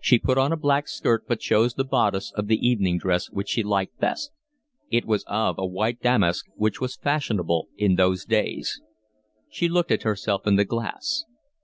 She 0.00 0.18
put 0.18 0.36
on 0.36 0.50
a 0.50 0.56
black 0.56 0.88
skirt, 0.88 1.28
but 1.28 1.38
chose 1.38 1.74
the 1.74 1.84
bodice 1.84 2.32
of 2.32 2.48
the 2.48 2.56
evening 2.58 2.98
dress 2.98 3.30
which 3.30 3.48
she 3.48 3.62
liked 3.62 3.96
best: 4.00 4.32
it 4.90 5.04
was 5.04 5.22
of 5.28 5.58
a 5.58 5.64
white 5.64 6.00
damask 6.00 6.46
which 6.56 6.80
was 6.80 6.96
fashionable 6.96 7.68
in 7.76 7.94
those 7.94 8.24
days. 8.24 8.80
She 9.48 9.68
looked 9.68 9.92
at 9.92 10.02
herself 10.02 10.44
in 10.44 10.56
the 10.56 10.64
glass. 10.64 11.24